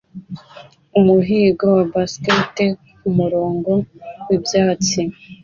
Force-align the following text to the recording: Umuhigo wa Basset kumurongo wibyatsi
Umuhigo 0.99 1.65
wa 1.77 1.83
Basset 1.91 2.57
kumurongo 2.99 3.71
wibyatsi 4.27 5.01